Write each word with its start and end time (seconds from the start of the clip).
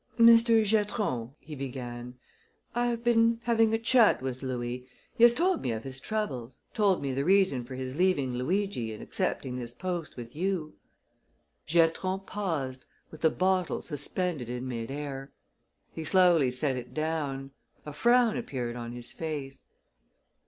"Mr. 0.17 0.65
Giatron," 0.65 1.35
he 1.39 1.53
began, 1.53 2.15
"I 2.73 2.87
have 2.87 3.03
been 3.03 3.39
having 3.43 3.71
a 3.71 3.77
chat 3.77 4.19
with 4.19 4.41
Louis. 4.41 4.87
He 5.15 5.21
has 5.23 5.35
told 5.35 5.61
me 5.61 5.71
of 5.73 5.83
his 5.83 5.99
troubles 5.99 6.59
told 6.73 7.03
me 7.03 7.13
the 7.13 7.23
reason 7.23 7.63
for 7.63 7.75
his 7.75 7.95
leaving 7.95 8.33
Luigi 8.33 8.91
and 8.95 9.03
accepting 9.03 9.57
this 9.57 9.75
post 9.75 10.17
with 10.17 10.35
you." 10.35 10.73
Giatron 11.67 12.21
paused, 12.25 12.87
with 13.11 13.21
the 13.21 13.29
bottle 13.29 13.79
suspended 13.83 14.49
in 14.49 14.67
mid 14.67 14.89
air. 14.89 15.31
He 15.93 16.03
slowly 16.03 16.49
set 16.49 16.75
it 16.77 16.95
down. 16.95 17.51
A 17.85 17.93
frown 17.93 18.37
appeared 18.37 18.75
on 18.75 18.93
his 18.93 19.11
face. 19.11 19.61